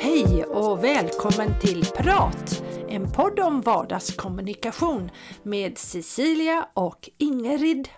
Hej 0.00 0.44
och 0.44 0.84
välkommen 0.84 1.60
till 1.60 1.84
Prat! 1.84 2.64
En 2.88 3.12
podd 3.12 3.40
om 3.40 3.60
vardagskommunikation 3.60 5.10
med 5.42 5.78
Cecilia 5.78 6.66
och 6.74 7.10
Ingrid. 7.18 7.88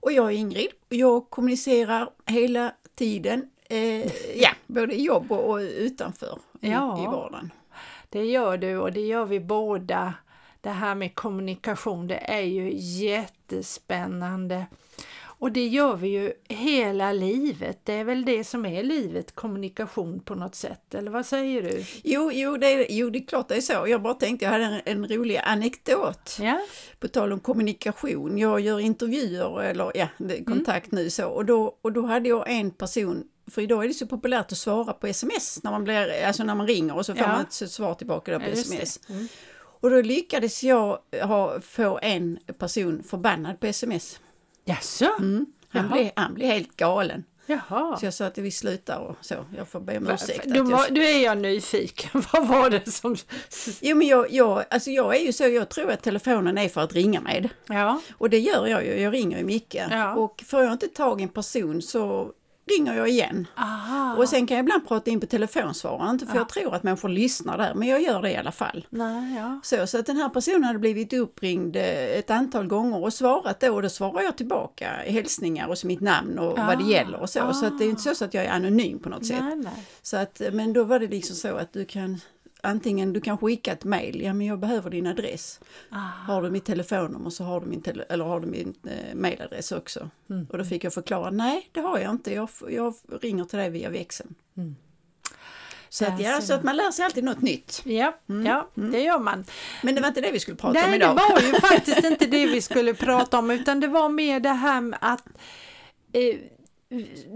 Och 0.00 0.12
jag 0.12 0.26
är 0.26 0.36
Ingrid 0.36 0.68
och 0.90 0.94
jag 0.94 1.30
kommunicerar 1.30 2.10
hela 2.26 2.72
tiden, 2.94 3.50
eh, 3.68 4.06
ja, 4.36 4.48
både 4.66 4.94
i 4.94 5.04
jobb 5.04 5.32
och, 5.32 5.50
och 5.50 5.56
utanför 5.58 6.38
i, 6.60 6.70
Ja. 6.70 7.02
i 7.02 7.06
vardagen. 7.06 7.50
Det 8.14 8.24
gör 8.24 8.56
du 8.56 8.78
och 8.78 8.92
det 8.92 9.00
gör 9.00 9.24
vi 9.24 9.40
båda. 9.40 10.14
Det 10.60 10.70
här 10.70 10.94
med 10.94 11.14
kommunikation, 11.14 12.06
det 12.06 12.16
är 12.16 12.40
ju 12.40 12.70
jättespännande. 12.74 14.66
Och 15.22 15.52
det 15.52 15.66
gör 15.66 15.96
vi 15.96 16.08
ju 16.08 16.32
hela 16.48 17.12
livet. 17.12 17.78
Det 17.84 17.92
är 17.92 18.04
väl 18.04 18.24
det 18.24 18.44
som 18.44 18.66
är 18.66 18.82
livet, 18.82 19.34
kommunikation 19.34 20.20
på 20.20 20.34
något 20.34 20.54
sätt. 20.54 20.94
Eller 20.94 21.10
vad 21.10 21.26
säger 21.26 21.62
du? 21.62 21.84
Jo, 22.04 22.32
jo, 22.32 22.56
det 22.56 22.66
är, 22.66 22.86
jo, 22.88 23.10
det 23.10 23.18
är 23.18 23.26
klart 23.26 23.48
det 23.48 23.56
är 23.56 23.60
så. 23.60 23.84
Jag 23.88 24.02
bara 24.02 24.14
tänkte, 24.14 24.44
jag 24.44 24.52
hade 24.52 24.64
en, 24.64 24.80
en 24.84 25.08
rolig 25.08 25.36
anekdot. 25.36 26.36
Ja, 26.40 26.60
På 27.00 27.08
tal 27.08 27.32
om 27.32 27.40
kommunikation, 27.40 28.38
jag 28.38 28.60
gör 28.60 28.80
intervjuer 28.80 29.62
eller 29.62 29.92
ja, 29.94 30.08
kontakt 30.46 30.92
nu 30.92 31.10
så 31.10 31.28
och 31.28 31.44
då, 31.44 31.78
och 31.82 31.92
då 31.92 32.02
hade 32.02 32.28
jag 32.28 32.50
en 32.50 32.70
person, 32.70 33.24
för 33.46 33.62
idag 33.62 33.84
är 33.84 33.88
det 33.88 33.94
så 33.94 34.06
populärt 34.06 34.52
att 34.52 34.58
svara 34.58 34.92
på 34.92 35.06
sms 35.06 35.62
när 35.62 35.70
man, 35.70 35.84
blir, 35.84 36.24
alltså 36.26 36.44
när 36.44 36.54
man 36.54 36.66
ringer 36.66 36.96
och 36.96 37.06
så 37.06 37.14
får 37.14 37.22
Ja. 37.22 37.32
man 37.32 37.40
ett 37.40 37.52
svar 37.70 37.94
tillbaka 37.94 38.32
då 38.32 38.38
på 38.38 38.44
Ja, 38.46 38.52
sms. 38.52 39.00
Mm. 39.08 39.28
Och 39.56 39.90
då 39.90 40.00
lyckades 40.02 40.62
jag 40.64 40.98
ha, 41.22 41.60
få 41.60 41.98
en 42.02 42.38
person 42.58 43.02
förbannad 43.02 43.60
på 43.60 43.66
sms. 43.66 44.20
Jaså? 44.64 45.10
Mm. 45.18 45.46
Han, 45.68 45.84
Jaha. 45.84 45.92
blev, 45.96 46.10
han 46.16 46.34
blev 46.34 46.48
helt 46.48 46.76
galen. 46.76 47.24
Jaha. 47.46 47.96
Så 48.00 48.06
jag 48.06 48.14
sa 48.14 48.26
att 48.26 48.38
vi 48.38 48.50
slutar 48.50 48.98
och 48.98 49.16
så. 49.20 49.34
Jag 49.56 49.68
får 49.68 49.80
be 49.80 49.98
om 49.98 50.10
ursäkt. 50.10 50.46
Var, 50.46 50.56
jag... 50.70 50.96
är 50.96 51.24
jag 51.24 51.38
nyfiken. 51.38 52.10
Vad 52.32 52.48
var 52.48 52.70
det 52.70 52.90
som... 52.90 53.16
Jo 53.80 53.96
men 53.96 54.06
jag, 54.06 54.32
jag, 54.32 54.64
alltså 54.70 54.90
jag 54.90 55.16
är 55.16 55.20
ju 55.20 55.32
så, 55.32 55.44
jag 55.48 55.68
tror 55.68 55.90
att 55.90 56.02
telefonen 56.02 56.58
är 56.58 56.68
för 56.68 56.80
att 56.80 56.92
ringa 56.92 57.20
med. 57.20 57.48
Ja, 57.66 58.00
Och 58.18 58.30
det 58.30 58.38
gör 58.38 58.66
jag 58.66 58.84
ju, 58.86 59.00
jag 59.00 59.14
ringer 59.14 59.38
ju 59.38 59.44
mycket. 59.44 59.88
Ja. 59.90 60.14
Och 60.14 60.44
får 60.46 60.62
jag 60.62 60.72
inte 60.72 60.88
tag 60.88 61.20
i 61.20 61.22
en 61.22 61.28
person 61.28 61.82
så 61.82 62.32
ringer 62.66 62.94
jag 62.96 63.08
igen. 63.08 63.46
aha. 63.56 64.16
Och 64.18 64.28
sen 64.28 64.46
kan 64.46 64.56
jag 64.56 64.64
ibland 64.64 64.88
prata 64.88 65.10
in 65.10 65.20
på 65.20 65.26
telefonsvararen, 65.26 66.10
inte 66.10 66.26
för 66.26 66.36
jag 66.36 66.48
tror 66.48 66.74
att 66.74 66.82
människor 66.82 67.08
lyssnar 67.08 67.58
där, 67.58 67.74
men 67.74 67.88
jag 67.88 68.02
gör 68.02 68.22
det 68.22 68.30
i 68.30 68.36
alla 68.36 68.52
fall. 68.52 68.86
Nej, 68.90 69.36
ja. 69.36 69.60
Så, 69.62 69.86
så 69.86 69.98
att 69.98 70.06
den 70.06 70.16
här 70.16 70.28
personen 70.28 70.64
hade 70.64 70.78
blivit 70.78 71.12
uppringd 71.12 71.76
eh, 71.76 71.82
ett 72.18 72.30
antal 72.30 72.66
gånger 72.66 73.02
och 73.04 73.12
svarat 73.12 73.60
då 73.60 73.74
och 73.74 73.82
då 73.82 73.88
svarar 73.88 74.22
jag 74.22 74.36
tillbaka 74.36 74.88
hälsningar 75.06 75.68
och 75.68 75.78
så 75.78 75.86
mitt 75.86 76.00
namn 76.00 76.38
och 76.38 76.58
vad 76.58 76.78
det 76.78 76.84
Ah, 76.84 76.88
gäller 76.88 77.20
och 77.20 77.30
så. 77.30 77.52
Så 77.52 77.66
att 77.66 77.78
det 77.78 77.84
är 77.84 77.88
inte 77.90 78.02
så, 78.02 78.14
så 78.14 78.24
att 78.24 78.34
jag 78.34 78.44
är 78.44 78.50
anonym 78.50 78.98
på 78.98 79.08
något 79.08 79.26
sätt. 79.26 79.40
Nej, 79.40 79.56
nej. 79.56 79.86
Så 80.02 80.16
att, 80.16 80.40
men 80.52 80.72
då 80.72 80.84
var 80.84 80.98
det 80.98 81.06
liksom 81.06 81.36
så 81.36 81.56
att 81.56 81.72
du 81.72 81.84
kan 81.84 82.20
antingen 82.64 83.12
du 83.12 83.20
kan 83.20 83.38
skicka 83.38 83.72
ett 83.72 83.84
mejl, 83.84 84.20
ja 84.22 84.34
men 84.34 84.46
jag 84.46 84.58
behöver 84.58 84.90
din 84.90 85.06
adress. 85.06 85.60
Ah. 85.90 85.96
Har 86.26 86.42
du 86.42 86.50
mitt 86.50 86.64
telefonnummer 86.64 87.30
så 87.30 87.44
har 87.44 87.60
du 87.60 87.66
min, 87.66 87.84
eller 88.08 88.24
har 88.24 88.40
du 88.40 88.46
min 88.46 88.74
eh, 88.84 89.14
mejladress 89.14 89.72
också. 89.72 90.10
Mm. 90.30 90.46
Och 90.50 90.58
då 90.58 90.64
fick 90.64 90.84
jag 90.84 90.94
förklara, 90.94 91.30
nej 91.30 91.68
det 91.72 91.80
har 91.80 91.98
jag 91.98 92.10
inte, 92.10 92.34
jag, 92.34 92.48
jag 92.68 92.94
ringer 93.20 93.44
till 93.44 93.58
dig 93.58 93.70
via 93.70 93.90
växeln. 93.90 94.34
Så, 95.94 96.04
att, 96.04 96.20
ja, 96.20 96.40
så 96.40 96.54
att 96.54 96.62
man 96.62 96.76
lär 96.76 96.90
sig 96.90 97.04
alltid 97.04 97.24
något 97.24 97.42
nytt. 97.42 97.82
Ja, 97.84 98.18
ja 98.44 98.68
det 98.74 99.00
gör 99.00 99.18
man. 99.18 99.44
Men 99.82 99.94
det 99.94 100.00
var 100.00 100.08
inte 100.08 100.20
det 100.20 100.30
vi 100.30 100.40
skulle 100.40 100.56
prata 100.56 100.84
om 100.84 100.90
Nej, 100.90 100.90
det 100.90 100.96
idag. 100.96 101.14
var 101.14 101.40
ju 101.40 101.52
faktiskt 101.60 102.04
inte 102.04 102.26
det 102.26 102.46
vi 102.46 102.60
skulle 102.60 102.94
prata 102.94 103.38
om 103.38 103.50
utan 103.50 103.80
det 103.80 103.88
var 103.88 104.08
mer 104.08 104.40
det 104.40 104.48
här 104.48 104.80
med 104.80 104.98
att 105.02 105.24
eh, 106.12 106.36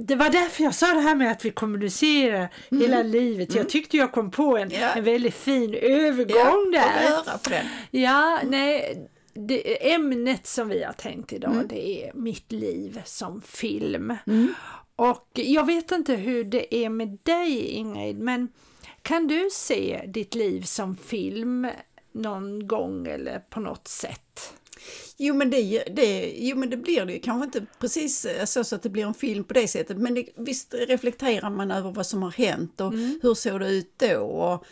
det 0.06 0.14
var 0.14 0.30
därför 0.30 0.64
jag 0.64 0.74
sa 0.74 0.86
det 0.86 1.00
här 1.00 1.14
med 1.14 1.30
att 1.32 1.44
vi 1.44 1.50
kommunicerar 1.50 2.48
hela 2.70 3.02
livet. 3.02 3.54
Jag 3.54 3.68
tyckte 3.68 3.96
jag 3.96 4.12
kom 4.12 4.30
på 4.30 4.56
en, 4.56 4.70
Ja. 4.70 4.92
en 4.94 5.04
väldigt 5.04 5.34
fin 5.34 5.72
ja, 5.72 5.78
övergång 5.78 6.64
vi 6.66 6.78
där. 6.78 6.88
höra 6.88 7.38
på 7.38 7.50
den. 7.50 7.66
Ja, 7.90 8.40
nej, 8.44 9.08
det, 9.34 9.92
ämnet 9.92 10.46
som 10.46 10.68
vi 10.68 10.82
har 10.84 10.92
tänkt 10.92 11.32
idag 11.32 11.66
det 11.68 12.04
är 12.04 12.12
mitt 12.14 12.52
liv 12.52 13.02
som 13.04 13.40
film. 13.42 14.16
Och 14.96 15.28
jag 15.34 15.66
vet 15.66 15.90
inte 15.92 16.14
hur 16.14 16.44
det 16.44 16.74
är 16.74 16.88
med 16.88 17.18
dig 17.22 17.60
Ingrid, 17.68 18.18
men 18.18 18.48
kan 19.02 19.26
du 19.28 19.48
se 19.52 20.04
ditt 20.06 20.34
liv 20.34 20.62
som 20.62 20.96
film 20.96 21.68
någon 22.12 22.66
gång 22.66 23.06
eller 23.06 23.38
på 23.38 23.60
något 23.60 23.88
sätt? 23.88 24.52
Jo 25.20 25.34
men 25.34 25.50
det, 25.50 25.84
det, 25.90 26.32
jo 26.38 26.56
men 26.56 26.70
det 26.70 26.76
blir 26.76 27.04
det 27.04 27.12
ju 27.12 27.20
kanske 27.20 27.44
inte 27.44 27.66
precis 27.78 28.24
eh, 28.24 28.44
så, 28.44 28.64
så 28.64 28.74
att 28.76 28.82
det 28.82 28.88
blir 28.88 29.06
en 29.06 29.14
film 29.14 29.44
på 29.44 29.54
det 29.54 29.68
sättet 29.68 29.96
men 29.98 30.14
det, 30.14 30.26
visst 30.36 30.74
reflekterar 30.74 31.50
man 31.50 31.70
över 31.70 31.90
vad 31.92 32.06
som 32.06 32.22
har 32.22 32.30
hänt 32.30 32.80
och 32.80 32.92
hur 32.92 33.34
såg 33.34 33.60
det 33.60 33.68
ut 33.68 33.92
då 33.98 34.18
och, 34.20 34.64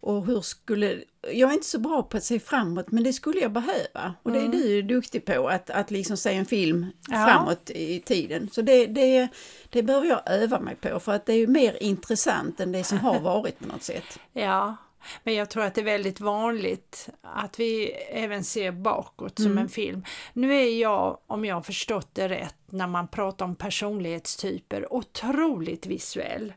och 0.00 0.26
hur 0.26 0.40
skulle... 0.40 1.02
Jag 1.32 1.50
är 1.50 1.54
inte 1.54 1.66
så 1.66 1.78
bra 1.78 2.02
på 2.02 2.16
att 2.16 2.24
se 2.24 2.40
framåt 2.40 2.90
men 2.90 3.04
det 3.04 3.12
skulle 3.12 3.40
jag 3.40 3.52
behöva 3.52 4.14
och 4.22 4.32
det 4.32 4.38
är 4.38 4.48
du 4.48 4.82
duktig 4.82 5.24
på 5.24 5.48
att, 5.48 5.70
att 5.70 5.90
liksom 5.90 6.16
se 6.16 6.34
en 6.34 6.46
film 6.46 6.86
Ja. 7.08 7.24
framåt 7.26 7.70
i 7.70 8.00
tiden. 8.00 8.48
Så 8.52 8.62
det, 8.62 8.86
det, 8.86 9.28
det 9.70 9.82
behöver 9.82 10.06
jag 10.06 10.22
öva 10.26 10.60
mig 10.60 10.76
på 10.76 11.00
för 11.00 11.12
att 11.12 11.26
det 11.26 11.32
är 11.32 11.36
ju 11.38 11.46
mer 11.46 11.82
intressant 11.82 12.60
än 12.60 12.72
det 12.72 12.84
som 12.84 12.98
har 12.98 13.20
varit 13.32 13.58
på 13.58 13.66
något 13.68 13.82
sätt. 13.82 14.18
Ja, 14.32 14.76
men 15.24 15.34
jag 15.34 15.50
tror 15.50 15.64
att 15.64 15.74
det 15.74 15.80
är 15.80 15.84
väldigt 15.84 16.20
vanligt 16.20 17.08
att 17.22 17.60
vi 17.60 17.90
även 18.10 18.44
ser 18.44 18.72
bakåt 18.72 19.38
som 19.38 19.58
en 19.58 19.68
film. 19.68 20.04
Nu 20.32 20.54
är 20.54 20.80
jag, 20.80 21.18
om 21.26 21.44
jag 21.44 21.54
har 21.54 21.62
förstått 21.62 22.08
det 22.12 22.28
rätt, 22.28 22.56
när 22.66 22.86
man 22.86 23.08
pratar 23.08 23.44
om 23.44 23.54
personlighetstyper, 23.54 24.92
otroligt 24.92 25.86
visuell. 25.86 26.52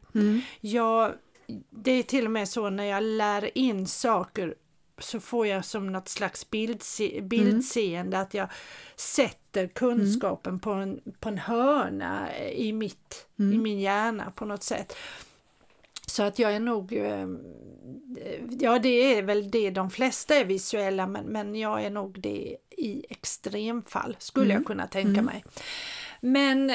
Jag, 0.62 1.14
det 1.70 1.92
är 1.92 2.04
till 2.04 2.26
och 2.26 2.32
med 2.32 2.50
så 2.50 2.70
när 2.70 2.84
jag 2.86 3.04
lär 3.04 3.58
in 3.58 3.88
saker 3.88 4.56
så 4.98 5.20
får 5.20 5.48
jag 5.48 5.66
som 5.66 5.92
något 5.92 6.10
slags 6.10 6.50
bildse, 6.50 7.22
bildseende 7.22 8.20
att 8.20 8.34
jag 8.34 8.48
sätter 8.96 9.68
kunskapen 9.68 10.60
på, 10.60 10.72
en, 10.72 11.02
på 11.20 11.30
en 11.30 11.38
hörna 11.38 12.40
i, 12.52 12.74
mitt, 12.74 13.28
i 13.54 13.58
min 13.58 13.80
hjärna 13.80 14.32
på 14.36 14.46
något 14.46 14.64
sätt. 14.64 14.96
Så 16.12 16.24
att 16.24 16.40
jag 16.40 16.54
är 16.54 16.60
nog, 16.60 16.94
eh, 16.94 17.28
ja 18.60 18.80
det 18.80 19.18
är 19.18 19.22
väl 19.22 19.52
det 19.52 19.70
de 19.70 19.90
flesta 19.92 20.36
är 20.36 20.46
visuella 20.46 21.08
men, 21.08 21.26
men 21.26 21.56
jag 21.56 21.84
är 21.84 21.90
nog 21.90 22.20
det 22.20 22.58
i 22.78 23.06
extremfall 23.10 24.16
skulle 24.20 24.54
jag 24.54 24.66
kunna 24.66 24.88
tänka 24.88 25.22
mig. 25.22 25.44
Men, 26.22 26.68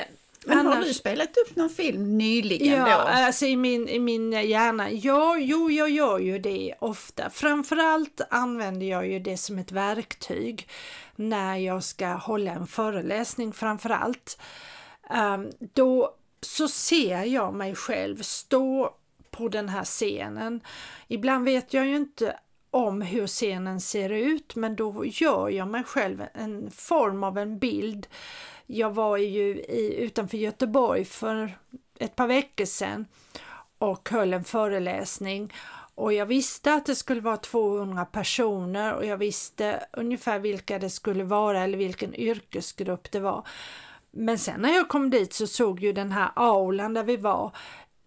Men 0.47 0.67
har 0.67 0.75
annars- 0.75 0.85
du 0.87 0.95
spelat 0.95 1.29
upp 1.37 1.57
någon 1.57 1.71
film 1.71 2.19
nyligen 2.19 2.79
Ja, 2.79 2.85
då? 2.87 2.91
alltså 2.93 3.47
i 3.47 3.57
min, 3.57 3.89
i 3.89 3.99
min 3.99 4.33
hjärna. 4.33 4.91
Ja, 4.91 5.37
jo, 5.39 5.71
jag 5.71 5.91
gör 5.91 6.19
ju 6.19 6.39
det 6.39 6.75
ofta. 6.79 7.31
Framförallt 7.31 8.21
använder 8.31 8.87
jag 8.87 9.07
ju 9.09 9.19
det 9.21 9.37
som 9.37 9.59
ett 9.59 9.73
verktyg 9.73 10.69
när 11.17 11.57
jag 11.57 11.85
ska 11.85 12.07
hålla 12.09 12.51
en 12.53 12.67
föreläsning 12.67 13.53
framförallt. 13.53 14.39
Um, 15.35 15.51
då 15.75 16.15
så 16.41 16.69
ser 16.69 17.23
jag 17.25 17.55
mig 17.55 17.75
själv 17.75 18.23
stå 18.23 18.95
på 19.37 19.49
den 19.49 19.69
här 19.69 19.85
scenen. 19.85 20.61
Ibland 21.09 21.45
vet 21.45 21.75
jag 21.75 21.87
ju 21.87 21.97
inte 21.97 22.37
om 22.71 23.03
hur 23.03 23.27
scenen 23.27 23.81
ser 23.81 24.11
ut 24.11 24.57
men 24.57 24.77
då 24.77 25.05
gör 25.07 25.49
jag 25.49 25.69
mig 25.69 25.85
själv 25.85 26.23
en 26.35 26.71
form 26.71 27.25
av 27.25 27.39
en 27.39 27.59
bild. 27.59 28.07
Jag 28.67 28.95
var 28.95 29.17
ju 29.17 29.57
i, 29.57 29.95
utanför 29.99 30.37
Göteborg 30.37 31.05
för 31.05 31.59
ett 31.99 32.17
par 32.17 32.27
veckor 32.27 32.65
sedan 32.65 33.07
och 33.79 34.09
höll 34.11 34.35
en 34.35 34.45
föreläsning 34.45 35.53
och 35.95 36.13
jag 36.13 36.27
visste 36.27 36.75
att 36.75 36.87
det 36.87 36.95
skulle 36.95 37.21
vara 37.21 37.37
200 37.37 38.05
personer 38.05 38.95
och 38.95 39.05
jag 39.05 39.17
visste 39.17 39.87
ungefär 39.93 40.39
vilka 40.39 40.79
det 40.79 40.91
skulle 40.91 41.25
vara 41.25 41.63
eller 41.63 41.79
vilken 41.79 42.15
yrkesgrupp 42.15 43.11
det 43.11 43.21
var. 43.21 43.47
Men 44.11 44.39
sen 44.39 44.61
när 44.61 44.75
jag 44.75 44.89
kom 44.89 45.11
dit 45.11 45.33
så 45.33 45.47
såg 45.47 45.81
ju 45.81 45.93
den 45.93 46.13
här 46.13 46.31
aulan 46.35 46.95
där 46.95 47.03
vi 47.03 47.17
var 47.17 47.53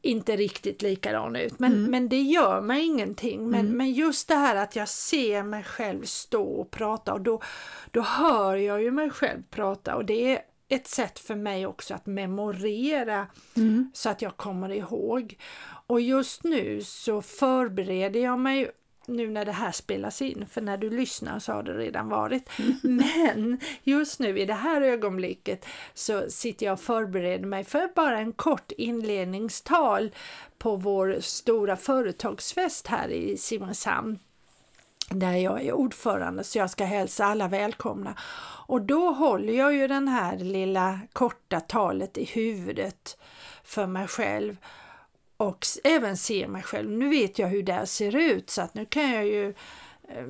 inte 0.02 0.36
riktigt 0.36 0.82
likadan 0.82 1.36
ut. 1.36 1.60
Men, 1.60 1.84
men 1.84 2.10
det 2.10 2.22
gör 2.22 2.62
mig 2.62 2.86
ingenting. 2.86 3.50
Men, 3.50 3.78
men 3.78 3.92
just 3.92 4.28
det 4.28 4.36
här 4.36 4.56
att 4.56 4.76
jag 4.76 4.90
ser 4.90 5.44
mig 5.44 5.64
själv 5.64 6.04
stå 6.04 6.44
och 6.44 6.72
prata 6.72 7.14
och 7.14 7.22
då, 7.22 7.42
då 7.92 8.02
hör 8.02 8.56
jag 8.56 8.84
ju 8.84 8.92
mig 8.92 9.10
själv 9.10 9.44
prata 9.50 9.96
och 9.96 10.06
det 10.06 10.36
är 10.36 10.42
ett 10.70 10.88
sätt 10.88 11.20
för 11.20 11.36
mig 11.36 11.66
också 11.66 11.94
att 11.94 12.06
memorera 12.06 13.28
så 13.94 14.10
att 14.10 14.22
jag 14.22 14.38
kommer 14.38 14.70
ihåg. 14.70 15.38
Och 15.88 16.02
just 16.02 16.44
nu 16.44 16.82
så 16.84 17.22
förbereder 17.22 18.20
jag 18.20 18.40
mig 18.40 18.72
nu 19.10 19.30
när 19.30 19.46
det 19.46 19.52
här 19.52 19.72
spelas 19.72 20.22
in, 20.22 20.46
för 20.52 20.62
när 20.62 20.78
du 20.78 20.90
lyssnar 20.90 21.40
så 21.40 21.54
har 21.54 21.64
det 21.64 21.74
redan 21.74 22.10
varit. 22.10 22.50
Men 22.82 23.60
just 23.84 24.20
nu 24.20 24.40
i 24.40 24.46
det 24.46 24.54
här 24.54 24.82
ögonblicket 24.82 25.66
så 25.94 26.30
sitter 26.30 26.66
jag 26.66 26.74
och 26.74 26.80
förbereder 26.80 27.46
mig 27.46 27.64
för 27.64 27.90
bara 27.96 28.20
en 28.20 28.34
kort 28.34 28.72
inledningstal 28.72 30.12
på 30.58 30.76
vår 30.76 31.18
stora 31.20 31.76
företagsfest 31.76 32.88
här 32.88 33.10
i 33.10 33.38
Simrishamn. 33.38 34.20
där 35.10 35.34
jag 35.34 35.66
är 35.66 35.74
ordförande 35.74 36.44
så 36.44 36.58
jag 36.58 36.70
ska 36.70 36.86
hälsa 36.86 37.26
alla 37.26 37.48
välkomna. 37.48 38.16
Och 38.68 38.82
då 38.82 39.12
håller 39.12 39.54
jag 39.54 39.76
ju 39.76 39.88
den 39.88 40.08
här 40.08 40.38
lilla 40.38 41.00
korta 41.14 41.60
talet 41.60 42.18
i 42.18 42.26
huvudet 42.26 43.18
för 43.64 43.88
mig 43.88 44.08
själv 44.08 44.58
och 45.40 45.66
även 45.84 46.18
ser 46.18 46.48
mig 46.48 46.64
själv. 46.64 46.90
Nu 46.90 47.10
vet 47.10 47.40
jag 47.40 47.48
hur 47.48 47.64
det 47.64 47.86
ser 47.86 48.16
ut 48.16 48.50
så 48.50 48.62
att 48.62 48.74
nu 48.74 48.86
kan 48.86 49.12
jag 49.12 49.26
ju 49.26 49.54
eh, 50.10 50.26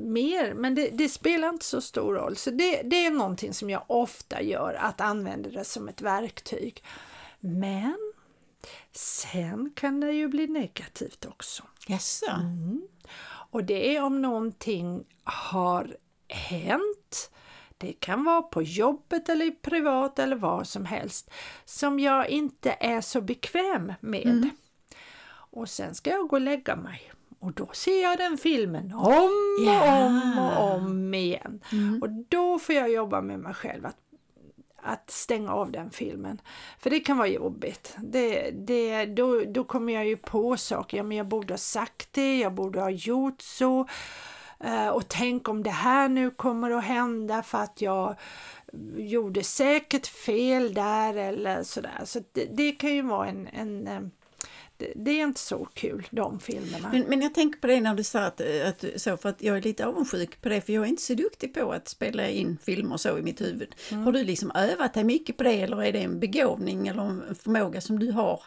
mer, 0.00 0.54
men 0.54 0.74
det, 0.74 0.88
det, 0.88 1.08
spelar 1.08 1.48
inte 1.48 1.64
så 1.64 1.80
stor 1.80 2.14
roll. 2.14 2.36
Så 2.36 2.50
det, 2.50 2.82
det, 2.82 3.06
är 3.06 3.10
någonting 3.10 3.54
som 3.54 3.70
jag 3.70 3.84
ofta 3.86 4.42
gör, 4.42 4.74
att 4.74 5.00
använda 5.00 5.50
det 5.50 5.64
som 5.64 5.88
ett 5.88 6.02
verktyg. 6.02 6.84
Men 7.40 8.12
sen 8.92 9.72
kan 9.74 10.00
det 10.00 10.12
ju 10.12 10.28
bli 10.28 10.46
negativt 10.46 11.24
också. 11.24 11.62
Jaså? 11.86 12.30
Mm. 12.30 12.88
Och 13.50 13.64
det 13.64 13.96
är 13.96 14.02
om 14.02 14.22
någonting 14.22 15.04
har 15.24 15.96
hänt 16.28 17.30
det 17.78 17.92
kan 17.92 18.24
vara 18.24 18.42
på 18.42 18.62
jobbet 18.62 19.28
eller 19.28 19.50
privat 19.50 20.18
eller 20.18 20.36
vad 20.36 20.66
som 20.66 20.84
helst 20.84 21.30
som 21.64 22.00
jag 22.00 22.28
inte 22.28 22.76
är 22.80 23.00
så 23.00 23.20
bekväm 23.20 23.92
med. 24.00 24.26
Mm. 24.26 24.50
Och 25.50 25.68
sen 25.68 25.94
ska 25.94 26.10
jag 26.10 26.28
gå 26.28 26.36
och 26.36 26.40
lägga 26.40 26.76
mig 26.76 27.12
och 27.40 27.52
då 27.52 27.68
ser 27.72 28.02
jag 28.02 28.18
den 28.18 28.38
filmen 28.38 28.92
om 28.92 29.04
och 29.04 29.64
yeah. 29.64 30.06
om 30.06 30.38
och 30.38 30.74
om 30.74 31.14
igen. 31.14 31.60
Mm. 31.72 32.02
Och 32.02 32.08
då 32.28 32.58
får 32.58 32.74
jag 32.74 32.90
jobba 32.90 33.20
med 33.20 33.38
mig 33.38 33.54
själv 33.54 33.86
att, 33.86 33.96
att 34.82 35.10
stänga 35.10 35.52
av 35.52 35.72
den 35.72 35.90
filmen. 35.90 36.40
För 36.78 36.90
det 36.90 37.00
kan 37.00 37.16
vara 37.16 37.28
jobbigt. 37.28 37.96
Det, 37.98 38.50
det, 38.50 39.06
då, 39.06 39.44
då 39.44 39.64
kommer 39.64 39.92
jag 39.92 40.06
ju 40.06 40.16
på 40.16 40.56
saker, 40.56 40.96
ja, 40.96 41.02
men 41.02 41.16
jag 41.16 41.26
borde 41.26 41.52
ha 41.52 41.58
sagt 41.58 42.12
det, 42.12 42.38
jag 42.38 42.54
borde 42.54 42.80
ha 42.80 42.90
gjort 42.90 43.42
så. 43.42 43.88
Eh, 44.60 44.88
och 44.88 45.08
tänk 45.08 45.48
om 45.48 45.62
det 45.62 45.70
här 45.70 46.08
nu 46.08 46.30
kommer 46.30 46.70
att 46.70 46.84
hända 46.84 47.42
för 47.42 47.58
att 47.58 47.80
jag 47.80 48.16
gjorde 48.96 49.42
säkert 49.42 50.06
fel 50.06 50.74
där 50.74 51.14
eller 51.14 51.62
sådär. 51.62 52.02
Så 52.04 52.20
det, 52.32 52.44
det 52.44 52.72
kan 52.72 52.94
ju 52.94 53.02
vara 53.02 53.28
en, 53.28 53.46
en 53.46 53.86
eh, 53.86 54.00
det, 54.94 55.10
är 55.10 55.24
inte 55.24 55.40
så 55.40 55.64
kul, 55.64 56.08
de 56.10 56.40
filmerna. 56.40 56.88
Men, 56.92 57.04
men 57.08 57.22
jag 57.22 57.34
tänker 57.34 57.60
på 57.60 57.66
det 57.66 57.80
när 57.80 57.94
du 57.94 58.04
sa 58.04 58.20
att, 58.20 58.40
att, 58.40 58.84
så, 58.96 59.16
för 59.16 59.28
att 59.28 59.42
jag 59.42 59.56
är 59.56 59.62
lite 59.62 59.86
avundsjuk 59.86 60.40
på 60.42 60.48
det, 60.48 60.60
för 60.60 60.72
jag 60.72 60.84
är 60.84 60.88
inte 60.88 61.02
så 61.02 61.14
duktig 61.14 61.54
på 61.54 61.72
att 61.72 61.88
spela 61.88 62.28
in 62.28 62.58
filmer 62.62 62.96
så 62.96 63.18
i 63.18 63.22
mitt 63.22 63.40
huvud. 63.40 63.74
Mm. 63.90 64.04
Har 64.04 64.12
du 64.12 64.24
liksom 64.24 64.50
övat 64.50 64.94
dig 64.94 65.04
mycket 65.04 65.36
på 65.36 65.42
det 65.42 65.60
eller 65.60 65.82
är 65.82 65.92
det 65.92 66.02
en 66.02 66.20
begåvning 66.20 66.88
eller 66.88 67.02
en 67.02 67.34
förmåga 67.34 67.80
som 67.80 67.98
du 67.98 68.12
har? 68.12 68.42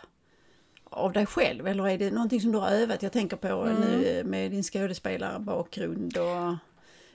Av 0.91 1.13
dig 1.13 1.25
själv 1.25 1.67
eller 1.67 1.87
är 1.87 1.97
det 1.97 2.11
någonting 2.11 2.41
som 2.41 2.51
du 2.51 2.57
har 2.57 2.69
övat? 2.69 3.03
Jag 3.03 3.11
tänker 3.11 3.37
på 3.37 3.47
mm. 3.47 3.81
nu 3.81 4.23
med 4.25 4.51
din 4.51 4.63
skådespelarbakgrund 4.63 6.17
och 6.17 6.55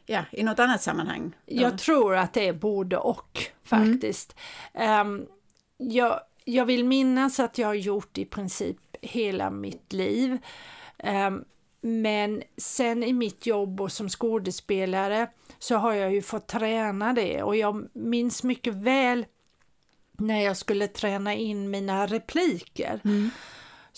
ja, 0.07 0.25
i 0.33 0.43
något 0.43 0.59
annat 0.59 0.83
sammanhang. 0.83 1.37
Jag 1.47 1.79
tror 1.79 2.17
att 2.17 2.33
det 2.33 2.49
är 2.49 2.53
både 2.53 2.97
och 2.97 3.43
faktiskt. 3.65 4.37
Mm. 4.75 5.07
Um, 5.07 5.27
jag, 5.77 6.21
jag 6.45 6.65
vill 6.65 6.85
minnas 6.85 7.41
att 7.41 7.59
jag 7.59 7.67
har 7.67 7.75
gjort 7.75 8.19
i 8.19 8.25
princip 8.25 8.77
hela 9.03 9.51
mitt 9.51 9.93
liv. 9.93 10.39
Um, 11.05 11.45
men 11.81 12.43
sen 12.57 13.03
i 13.03 13.13
mitt 13.13 13.47
jobb 13.47 13.81
och 13.81 13.93
som 13.93 14.09
skådespelare 14.09 15.29
så 15.59 15.77
har 15.77 15.93
jag 15.93 16.13
ju 16.13 16.23
fått 16.23 16.47
träna 16.47 17.13
det 17.13 17.43
och 17.43 17.57
jag 17.57 17.89
minns 17.93 18.43
mycket 18.43 18.75
väl 18.75 19.27
när 20.19 20.41
jag 20.41 20.57
skulle 20.57 20.89
träna 20.89 21.35
in 21.35 21.71
mina 21.71 22.07
repliker. 22.07 23.01
Mm 23.05 23.31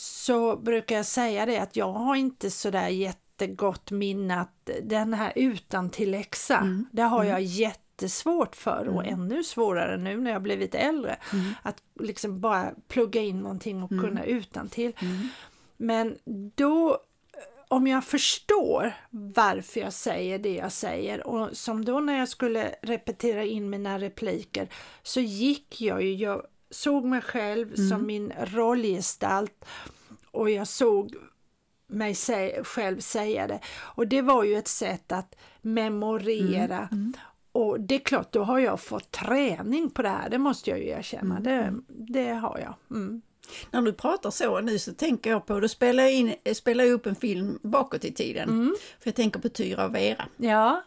så 0.01 0.57
brukar 0.57 0.97
jag 0.97 1.07
säga 1.07 1.47
det 1.47 1.59
att 1.59 1.77
jag 1.77 1.93
har 1.93 2.17
inte 2.17 2.51
sådär 2.51 2.89
jättegott 2.89 3.91
minne 3.91 4.41
att 4.41 4.71
den 4.83 5.15
här 5.15 5.33
utan 5.37 5.91
till 5.91 6.11
läxa, 6.11 6.57
mm. 6.57 6.87
det 6.93 7.03
har 7.03 7.25
jag 7.25 7.39
mm. 7.39 7.45
jättesvårt 7.45 8.57
för 8.57 8.89
och 8.89 9.05
mm. 9.05 9.21
ännu 9.21 9.45
svårare 9.45 9.97
nu 9.97 10.17
när 10.17 10.31
jag 10.31 10.43
blivit 10.43 10.75
äldre. 10.75 11.17
Mm. 11.33 11.53
Att 11.63 11.83
liksom 12.01 12.41
bara 12.41 12.71
plugga 12.89 13.21
in 13.21 13.41
någonting 13.41 13.83
och 13.83 13.93
mm. 13.93 14.05
kunna 14.05 14.25
utan 14.25 14.69
till. 14.69 14.93
Mm. 15.01 15.29
Men 15.77 16.19
då 16.55 16.99
om 17.69 17.87
jag 17.87 18.05
förstår 18.05 18.93
varför 19.11 19.81
jag 19.81 19.93
säger 19.93 20.39
det 20.39 20.55
jag 20.55 20.73
säger 20.73 21.27
och 21.27 21.57
som 21.57 21.85
då 21.85 22.01
när 22.01 22.19
jag 22.19 22.29
skulle 22.29 22.75
repetera 22.83 23.45
in 23.45 23.71
mina 23.71 23.99
repliker 23.99 24.69
så 25.03 25.21
gick 25.21 25.81
jag 25.81 26.03
ju, 26.03 26.15
jag 26.15 26.43
såg 26.71 27.05
mig 27.05 27.21
själv 27.21 27.75
mm. 27.75 27.89
som 27.89 28.07
min 28.07 28.33
rollgestalt 28.39 29.65
och 30.31 30.51
jag 30.51 30.69
såg 30.69 31.15
mig 31.87 32.15
själv 32.65 33.01
säga 33.01 33.47
det. 33.47 33.61
Och 33.79 34.07
det 34.07 34.23
var 34.23 34.45
ju 34.45 34.57
ett 34.57 34.69
sätt 34.69 35.13
att 35.13 35.35
memorera. 35.63 36.77
Mm. 36.79 36.89
Mm. 36.93 37.13
Och 37.53 37.81
det 37.81 37.95
är 37.95 37.99
klart, 37.99 38.33
då 38.33 38.43
har 38.43 38.59
jag 38.59 38.81
fått 38.81 39.11
träning 39.11 39.91
på 39.91 40.03
det 40.03 40.09
här, 40.09 40.31
det 40.31 40.39
måste 40.39 40.71
jag 40.71 40.79
ju 40.79 40.89
erkänna. 40.89 41.37
Mm. 41.37 41.43
Det, 41.45 41.83
det 42.13 42.31
har 42.31 42.59
jag. 42.59 42.99
Mm. 42.99 43.23
När 43.71 43.83
du 43.83 43.93
pratar 43.93 44.31
så 44.31 44.61
nu 44.61 44.79
så 44.79 44.95
tänker 44.95 45.31
jag 45.31 45.47
på, 45.47 45.61
då 45.61 45.69
spelar 45.69 46.07
in, 46.07 46.35
spelar 46.53 46.85
upp 46.85 47.07
en 47.07 47.15
film 47.15 47.59
bakåt 47.63 48.05
i 48.05 48.13
tiden. 48.13 48.49
Mm. 48.49 48.75
För 49.01 49.09
jag 49.09 49.15
tänker 49.15 49.41
på 49.41 49.49
Tyra 49.49 49.85
och 49.85 49.95
Vera. 49.95 50.25
Ja 50.37 50.83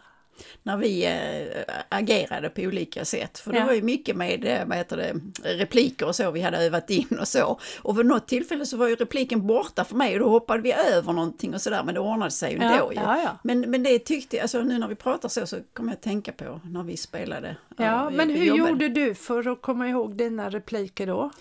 när 0.64 0.78
vi 0.78 1.06
äh, 1.06 1.76
agerade 1.90 2.50
på 2.50 2.62
olika 2.62 3.06
sätt. 3.06 3.40
För 3.40 3.52
det 3.52 3.58
ja. 3.58 3.66
var 3.66 3.74
ju 3.74 3.82
mycket 3.82 4.16
med 4.16 4.46
äh, 4.46 4.66
vad 4.66 4.78
heter 4.78 4.98
det, 4.98 5.14
repliker 5.44 6.08
och 6.08 6.16
så 6.16 6.32
vi 6.32 6.42
hade 6.42 6.58
övat 6.58 6.90
in 6.90 7.18
och 7.20 7.28
så. 7.28 7.60
Och 7.82 8.00
vid 8.00 8.06
något 8.06 8.28
tillfälle 8.28 8.66
så 8.66 8.78
var 8.78 8.88
ju 8.88 8.96
repliken 8.96 9.48
borta 9.48 9.84
för 9.84 9.96
mig 9.96 10.14
och 10.14 10.20
då 10.20 10.30
hoppade 10.30 10.62
vi 10.62 10.74
över 10.74 11.14
någonting 11.14 11.54
och 11.54 11.62
sådär 11.62 11.84
men 11.84 11.94
det 11.94 12.00
ordnade 12.00 12.32
sig 12.32 12.54
ju 12.54 12.58
ja. 12.58 12.92
ju. 12.94 13.00
Ja, 13.00 13.40
men, 13.44 13.60
men 13.60 13.84
det 13.84 14.00
tyckte 14.00 14.36
jag, 14.36 14.42
alltså 14.42 14.64
nu 14.64 14.80
när 14.80 14.88
vi 14.88 14.96
pratar 14.96 15.30
så 15.30 15.48
så 15.48 15.58
kommer 15.74 15.90
jag 15.90 15.96
att 15.96 16.02
tänka 16.02 16.32
på 16.32 16.60
när 16.64 16.84
vi 16.84 16.98
spelade. 16.98 17.56
Ja, 17.78 18.10
men 18.10 18.30
hur 18.30 18.46
jobbade. 18.46 18.70
gjorde 18.70 18.90
du 18.90 19.16
för 19.16 19.48
att 19.48 19.62
komma 19.62 19.88
ihåg 19.88 20.16
dina 20.16 20.50
repliker 20.50 21.08
då? 21.08 21.32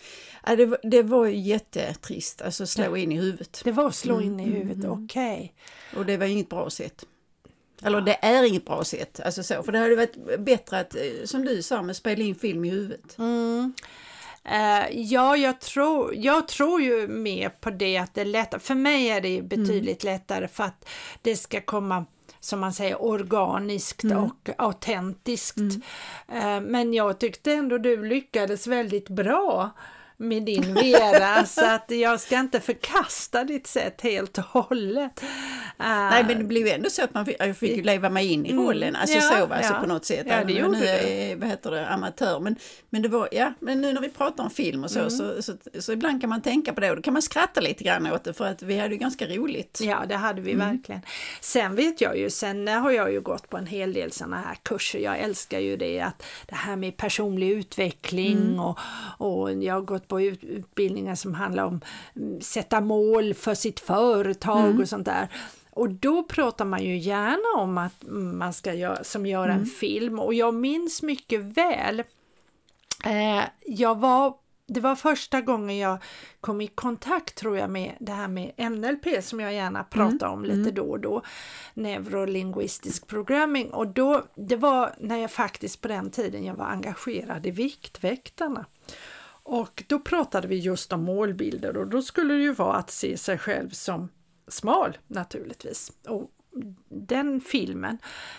Ja, 0.46 0.56
det, 0.56 0.66
var, 0.66 0.78
det 0.82 1.02
var 1.02 1.26
ju 1.26 1.36
jättetrist, 1.36 2.42
alltså 2.42 2.66
slå 2.66 2.96
in 2.96 3.12
i 3.12 3.16
huvudet. 3.16 3.60
Det 3.64 3.72
var 3.72 3.90
slå 3.90 4.20
in 4.20 4.40
i 4.40 4.42
mm, 4.42 4.54
huvudet, 4.54 4.84
mm, 4.84 4.90
mm. 4.90 5.04
okej. 5.04 5.54
Okay. 5.90 6.00
Och 6.00 6.06
det 6.06 6.16
var 6.16 6.26
inget 6.26 6.48
bra 6.48 6.70
sätt. 6.70 7.04
Eller 7.82 8.00
det 8.00 8.18
är 8.22 8.42
inget 8.42 8.64
bra 8.64 8.84
sätt, 8.84 9.20
alltså 9.24 9.42
så, 9.42 9.62
för 9.62 9.72
det 9.72 9.78
hade 9.78 9.96
varit 9.96 10.38
bättre 10.38 10.80
att, 10.80 10.94
eh, 10.94 11.02
som 11.24 11.44
du 11.44 11.62
sa, 11.62 11.82
med 11.82 11.96
spela 11.96 12.24
in 12.24 12.34
film 12.34 12.64
i 12.64 12.70
huvudet. 12.70 13.18
Mm. 13.18 13.74
Uh, 14.46 15.00
ja, 15.00 15.36
jag 15.36 15.60
tror, 15.60 16.14
jag 16.14 16.48
tror 16.48 16.82
ju 16.82 17.08
mer 17.08 17.48
på 17.48 17.70
det 17.70 17.96
att 17.96 18.14
det 18.14 18.20
är 18.20 18.24
lättare. 18.24 18.60
För 18.60 18.74
mig 18.74 19.08
är 19.08 19.20
det 19.20 19.42
betydligt 19.42 20.04
mm. 20.04 20.14
lättare 20.14 20.48
för 20.48 20.64
att 20.64 20.88
det 21.22 21.36
ska 21.36 21.60
komma 21.60 22.04
som 22.40 22.60
man 22.60 22.72
säger 22.72 23.02
organiskt 23.02 24.04
mm. 24.04 24.18
och 24.18 24.50
autentiskt. 24.58 25.58
Uh, 25.58 26.60
men 26.60 26.94
jag 26.94 27.20
tyckte 27.20 27.52
ändå 27.52 27.78
du 27.78 28.04
lyckades 28.04 28.66
väldigt 28.66 29.08
bra 29.08 29.70
med 30.20 30.42
din 30.42 30.74
Vera 30.74 31.46
så 31.46 31.64
att 31.64 31.90
jag 31.90 32.20
ska 32.20 32.38
inte 32.38 32.60
förkasta 32.60 33.44
ditt 33.44 33.66
sätt 33.66 34.00
helt 34.00 34.38
och 34.38 34.44
hållet. 34.44 35.22
Nej 35.78 36.24
men 36.24 36.38
det 36.38 36.44
blev 36.44 36.66
ändå 36.66 36.90
så 36.90 37.04
att 37.04 37.14
man 37.14 37.26
fick, 37.26 37.36
jag 37.38 37.56
fick 37.56 37.84
leva 37.84 38.10
mig 38.10 38.32
in 38.32 38.46
i 38.46 38.50
mm. 38.50 38.64
rollen, 38.64 38.96
alltså 38.96 39.16
ja, 39.16 39.22
så 39.22 39.54
alltså 39.54 39.72
ja. 39.72 39.80
på 39.80 39.86
något 39.86 40.04
sätt. 40.04 40.26
Ja, 40.28 40.44
det 40.44 40.52
gjorde 40.52 40.78
nu 40.78 40.86
är, 40.86 41.36
vad 41.36 41.48
heter 41.48 41.70
det, 41.70 41.88
amatör. 41.88 42.40
Men, 42.40 42.56
men 42.90 43.02
det 43.02 43.08
var, 43.08 43.28
ja, 43.32 43.52
men 43.60 43.80
nu 43.80 43.92
när 43.92 44.00
vi 44.00 44.08
pratar 44.08 44.44
om 44.44 44.50
film 44.50 44.84
och 44.84 44.90
så, 44.90 44.98
mm. 44.98 45.10
så, 45.10 45.42
så, 45.42 45.52
så, 45.72 45.82
så, 45.82 45.92
ibland 45.92 46.20
kan 46.20 46.30
man 46.30 46.42
tänka 46.42 46.72
på 46.72 46.80
det 46.80 46.90
och 46.90 46.96
då 46.96 47.02
kan 47.02 47.12
man 47.12 47.22
skratta 47.22 47.60
lite 47.60 47.84
grann 47.84 48.12
åt 48.12 48.24
det 48.24 48.32
för 48.32 48.46
att 48.46 48.62
vi 48.62 48.78
hade 48.78 48.94
ju 48.94 49.00
ganska 49.00 49.26
roligt. 49.26 49.78
Ja 49.82 50.04
det 50.08 50.16
hade 50.16 50.40
vi 50.40 50.52
mm. 50.52 50.68
verkligen. 50.68 51.00
Sen 51.40 51.74
vet 51.74 52.00
jag 52.00 52.18
ju, 52.18 52.30
sen 52.30 52.68
har 52.68 52.90
jag 52.90 53.12
ju 53.12 53.20
gått 53.20 53.48
på 53.48 53.56
en 53.56 53.66
hel 53.66 53.92
del 53.92 54.12
sådana 54.12 54.40
här 54.40 54.56
kurser, 54.62 54.98
jag 54.98 55.18
älskar 55.18 55.58
ju 55.58 55.76
det 55.76 56.00
att 56.00 56.22
det 56.46 56.54
här 56.54 56.76
med 56.76 56.96
personlig 56.96 57.50
utveckling 57.50 58.38
mm. 58.38 58.60
och, 58.60 58.78
och 59.18 59.52
jag 59.52 59.74
har 59.74 59.80
gått 59.80 60.09
på 60.10 60.20
utbildningar 60.20 61.14
som 61.14 61.34
handlar 61.34 61.64
om 61.64 61.80
mm, 62.16 62.40
sätta 62.40 62.80
mål 62.80 63.34
för 63.34 63.54
sitt 63.54 63.80
företag 63.80 64.66
mm. 64.66 64.80
och 64.80 64.88
sånt 64.88 65.06
där. 65.06 65.28
Och 65.70 65.90
då 65.90 66.22
pratar 66.22 66.64
man 66.64 66.84
ju 66.84 66.96
gärna 66.96 67.62
om 67.62 67.78
att 67.78 68.04
man 68.34 68.52
ska 68.52 68.74
göra, 68.74 69.04
som 69.04 69.26
göra 69.26 69.52
mm. 69.52 69.58
en 69.58 69.66
film 69.66 70.18
och 70.18 70.34
jag 70.34 70.54
minns 70.54 71.02
mycket 71.02 71.40
väl 71.40 72.02
eh, 73.04 73.42
jag 73.66 73.98
var 73.98 74.34
det 74.72 74.80
var 74.80 74.96
första 74.96 75.40
gången 75.40 75.78
jag 75.78 75.98
kom 76.40 76.60
i 76.60 76.66
kontakt 76.66 77.34
tror 77.34 77.58
jag 77.58 77.70
med 77.70 77.96
det 78.00 78.12
här 78.12 78.28
med 78.28 78.52
NLP 78.56 79.24
som 79.24 79.40
jag 79.40 79.54
gärna 79.54 79.84
pratar 79.84 80.26
mm. 80.26 80.32
om 80.32 80.44
lite 80.44 80.60
mm. 80.60 80.74
då 80.74 80.82
och 80.82 81.00
då. 81.00 81.22
Neurolinguistisk 81.74 83.06
programming 83.06 83.70
och 83.70 83.86
då, 83.86 84.24
det 84.34 84.56
var 84.56 84.94
när 84.98 85.16
jag 85.16 85.30
faktiskt 85.30 85.80
på 85.80 85.88
den 85.88 86.10
tiden 86.10 86.44
jag 86.44 86.54
var 86.54 86.64
engagerad 86.64 87.46
i 87.46 87.50
Viktväktarna. 87.50 88.64
Och 89.42 89.84
då 89.86 89.98
pratade 89.98 90.48
vi 90.48 90.56
just 90.56 90.92
om 90.92 91.04
målbilder 91.04 91.76
och 91.76 91.86
då 91.86 92.02
skulle 92.02 92.34
det 92.34 92.42
ju 92.42 92.52
vara 92.52 92.76
att 92.76 92.90
se 92.90 93.16
sig 93.16 93.38
själv 93.38 93.70
som 93.70 94.08
smal 94.48 94.98
naturligtvis. 95.06 95.92
Och 96.08 96.30
den 96.88 97.40
filmen. 97.40 97.98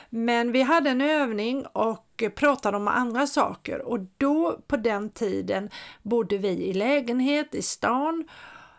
Men 0.10 0.52
vi 0.52 0.62
hade 0.62 0.90
en 0.90 1.02
övning 1.02 1.66
och 1.66 2.24
pratade 2.36 2.78
om 2.78 2.88
andra 2.88 3.28
saker 3.28 3.82
och 3.82 4.00
då 4.18 4.62
på 4.68 4.78
den 4.78 5.10
tiden 5.10 5.70
bodde 6.04 6.38
vi 6.38 6.50
i 6.50 6.74
lägenhet 6.74 7.56
i 7.56 7.62
stan 7.62 8.28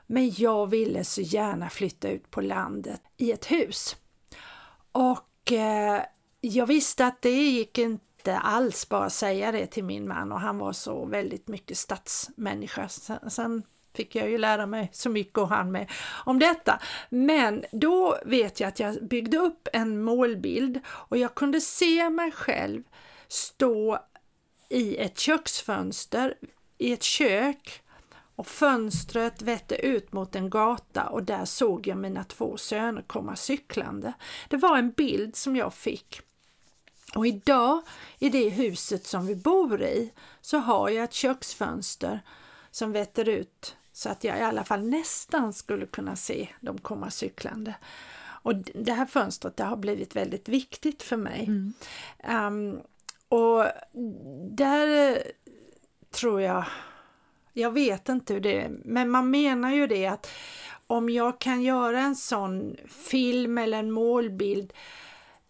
men 0.07 0.31
jag 0.37 0.67
ville 0.67 1.05
så 1.05 1.21
gärna 1.21 1.71
flytta 1.71 2.09
ut 2.09 2.31
på 2.31 2.41
landet 2.41 3.01
i 3.17 3.33
ett 3.33 3.51
hus. 3.51 3.97
Och 4.93 5.53
eh, 5.53 6.03
jag 6.41 6.67
visste 6.67 7.07
att 7.07 7.23
det 7.23 7.31
gick 7.31 7.79
inte 7.79 8.05
inte 8.23 8.39
alls 8.39 8.89
bara 8.89 9.11
säga 9.11 9.53
det 9.53 9.67
till 9.67 9.85
min 9.85 10.09
man 10.09 10.33
och 10.33 10.41
han 10.41 10.59
var 10.59 10.73
så 10.73 11.05
väldigt 11.05 11.49
mycket 11.49 11.79
stadsmänniska. 11.79 12.89
Sen, 12.89 13.31
sen 13.31 13.63
fick 13.95 14.15
jag 14.15 14.31
ju 14.31 14.39
lära 14.39 14.67
mig 14.67 14.91
så 14.93 15.11
mycket 15.11 15.39
och 15.39 15.49
han 15.49 15.73
med 15.73 15.91
om 16.25 16.39
detta. 16.39 16.81
Men 17.11 17.65
då 17.73 18.19
vet 18.25 18.61
jag 18.61 18.69
att 18.69 18.81
jag 18.81 19.09
byggde 19.09 19.39
upp 19.39 19.69
en 19.73 20.03
målbild 20.03 20.81
och 20.87 21.17
jag 21.17 21.35
kunde 21.35 21.61
se 21.61 22.11
mig 22.11 22.33
själv 22.33 22.83
stå 23.29 23.99
i 24.69 24.97
ett 24.97 25.19
köksfönster 25.19 26.35
i 26.79 26.93
ett 26.93 27.03
kök 27.03 27.83
och 28.37 28.47
fönstret 28.47 29.43
vette 29.43 29.75
ut 29.75 30.13
mot 30.13 30.37
en 30.37 30.51
gata 30.51 31.07
och 31.07 31.23
där 31.23 31.45
såg 31.45 31.87
jag 31.87 31.99
mina 31.99 32.25
två 32.25 32.57
söner 32.57 33.03
komma 33.03 33.37
cyklande. 33.37 34.13
Det 34.49 34.57
var 34.57 34.79
en 34.79 34.91
bild 34.91 35.37
som 35.37 35.57
jag 35.57 35.75
fick. 35.75 36.23
Och 37.15 37.27
idag 37.27 37.83
i 38.19 38.29
det 38.29 38.49
huset 38.49 39.07
som 39.07 39.27
vi 39.27 39.37
bor 39.37 39.83
i 39.83 40.13
så 40.41 40.59
har 40.59 40.89
jag 40.89 41.05
ett 41.05 41.13
köksfönster 41.13 42.21
som 42.71 42.93
vetter 42.93 43.29
ut 43.29 43.77
så 43.93 44.09
att 44.09 44.25
jag 44.25 44.39
i 44.39 44.43
alla 44.43 44.65
fall 44.65 44.85
nästan 44.85 45.53
skulle 45.53 45.87
kunna 45.87 46.17
se 46.17 46.49
dem 46.61 46.79
komma 46.79 47.11
cyklande. 47.11 47.75
Och 48.43 48.55
det 48.75 48.93
här 48.93 49.07
fönstret 49.07 49.57
det 49.57 49.65
har 49.65 49.77
blivit 49.77 50.17
väldigt 50.17 50.49
viktigt 50.49 51.03
för 51.03 51.17
mig. 51.17 51.45
Mm. 51.45 51.73
Um, 52.47 52.81
och 53.29 53.67
där 54.51 55.23
tror 56.11 56.41
jag, 56.41 56.65
jag 57.53 57.71
vet 57.71 58.09
inte 58.09 58.35
hur 58.35 58.41
det 58.41 58.61
är, 58.61 58.71
men 58.85 59.11
man 59.11 59.31
menar 59.31 59.73
ju 59.73 59.87
det 59.87 60.07
att 60.07 60.31
om 60.87 61.11
jag 61.11 61.39
kan 61.39 61.63
göra 61.63 62.01
en 62.01 62.17
sån 62.17 62.77
film 62.89 63.59
eller 63.59 63.79
en 63.79 63.91
målbild 63.91 64.73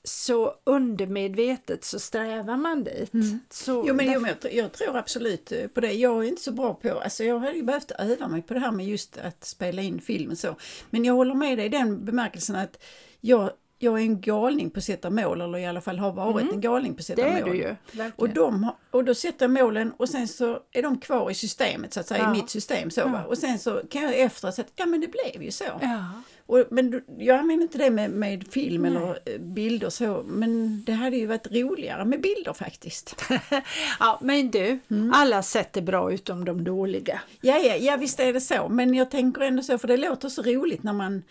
så 0.04 0.54
undermedvetet 0.64 1.84
så 1.84 1.98
strävar 1.98 2.56
man 2.56 2.84
dit. 2.84 3.14
Mm. 3.14 3.40
Så 3.50 3.84
jo, 3.86 3.94
men, 3.94 4.12
jo, 4.12 4.20
men 4.20 4.34
jag, 4.42 4.54
jag, 4.54 4.72
tror 4.72 4.96
absolut 4.96 5.52
på 5.74 5.80
det. 5.80 5.92
Jag 5.92 6.24
är 6.24 6.28
inte 6.28 6.42
så 6.42 6.52
bra 6.52 6.74
på, 6.74 7.00
alltså 7.00 7.24
jag 7.24 7.38
hade 7.38 7.56
ju 7.56 7.62
behövt 7.62 7.90
öva 7.90 8.28
mig 8.28 8.42
på 8.42 8.54
det 8.54 8.60
här 8.60 8.72
med 8.72 8.86
just 8.86 9.18
att 9.18 9.44
spela 9.44 9.82
in 9.82 10.00
film 10.00 10.36
så. 10.36 10.56
Men 10.90 11.04
jag 11.04 11.14
håller 11.14 11.34
med 11.34 11.58
dig 11.58 11.66
i 11.66 11.68
den 11.68 12.04
bemärkelsen 12.04 12.56
att 12.56 12.82
jag 13.20 13.50
jag 13.82 13.98
är 13.98 14.02
en 14.02 14.20
galning 14.20 14.70
på 14.70 14.78
att 14.78 14.84
sätta 14.84 15.10
mål, 15.10 15.40
eller 15.40 15.58
i 15.58 15.66
alla 15.66 15.80
fall 15.80 15.98
har 15.98 16.12
varit 16.12 16.42
mm. 16.42 16.54
en 16.54 16.60
galning 16.60 16.94
på 16.94 16.98
att 16.98 17.04
sätta 17.04 17.24
det 17.24 17.30
mål. 17.30 17.48
Är 17.48 17.52
du 17.52 17.56
ju, 17.56 17.74
och, 18.16 18.28
de, 18.28 18.70
och 18.90 19.04
då 19.04 19.14
sätter 19.14 19.44
jag 19.44 19.50
målen 19.50 19.92
och 19.96 20.08
sen 20.08 20.28
så 20.28 20.60
är 20.72 20.82
de 20.82 20.98
kvar 20.98 21.30
i 21.30 21.34
systemet, 21.34 21.94
så 21.94 22.00
att 22.00 22.06
säga, 22.06 22.22
ja. 22.22 22.34
i 22.34 22.36
mitt 22.40 22.50
system. 22.50 22.90
Så, 22.90 23.00
ja. 23.00 23.24
Och 23.24 23.38
sen 23.38 23.58
så 23.58 23.82
kan 23.90 24.02
jag 24.02 24.20
efter 24.20 24.50
säga 24.50 24.64
att 24.64 24.72
ja 24.76 24.86
men 24.86 25.00
det 25.00 25.08
blev 25.08 25.42
ju 25.42 25.50
så. 25.50 25.64
Ja. 25.80 26.04
Och, 26.46 26.66
men 26.70 27.02
jag 27.18 27.38
använder 27.38 27.62
inte 27.62 27.78
det 27.78 27.90
med, 27.90 28.10
med 28.10 28.48
film 28.48 28.82
Nej. 28.82 28.90
eller 28.90 29.18
eh, 29.26 29.38
bilder 29.38 29.90
så, 29.90 30.22
men 30.26 30.84
det 30.84 30.92
hade 30.92 31.16
ju 31.16 31.26
varit 31.26 31.52
roligare 31.52 32.04
med 32.04 32.20
bilder 32.20 32.52
faktiskt. 32.52 33.16
ja, 34.00 34.18
men 34.22 34.50
du, 34.50 34.78
mm. 34.90 35.12
alla 35.14 35.42
sätt 35.42 35.76
är 35.76 35.82
bra 35.82 36.12
utom 36.12 36.44
de 36.44 36.64
dåliga. 36.64 37.20
Ja, 37.40 37.58
ja, 37.58 37.76
ja, 37.76 37.96
visst 37.96 38.20
är 38.20 38.32
det 38.32 38.40
så, 38.40 38.68
men 38.68 38.94
jag 38.94 39.10
tänker 39.10 39.40
ändå 39.40 39.62
så, 39.62 39.78
för 39.78 39.88
det 39.88 39.96
låter 39.96 40.28
så 40.28 40.42
roligt 40.42 40.82
när 40.82 40.92
man 40.92 41.22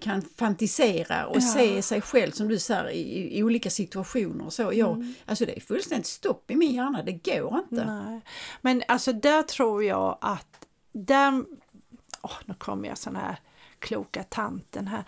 kan 0.00 0.22
fantisera 0.22 1.26
och 1.26 1.36
ja. 1.36 1.40
se 1.40 1.82
sig 1.82 2.00
själv 2.00 2.30
som 2.30 2.48
du 2.48 2.58
säger 2.58 2.90
i, 2.90 3.38
i 3.38 3.42
olika 3.42 3.70
situationer. 3.70 4.50
Så 4.50 4.62
jag, 4.62 4.92
mm. 4.92 5.14
Alltså 5.26 5.46
det 5.46 5.56
är 5.56 5.60
fullständigt 5.60 6.06
stopp 6.06 6.50
i 6.50 6.56
min 6.56 6.74
hjärna, 6.74 7.02
det 7.02 7.12
går 7.12 7.58
inte. 7.58 7.84
Nej. 7.84 8.20
Men 8.60 8.82
alltså 8.88 9.12
där 9.12 9.42
tror 9.42 9.84
jag 9.84 10.18
att, 10.20 10.66
där, 10.92 11.44
oh, 12.22 12.38
nu 12.44 12.54
kommer 12.54 12.88
jag 12.88 12.98
sån 12.98 13.16
här 13.16 13.36
kloka 13.82 14.22
tanten 14.22 14.88
här. 14.88 15.04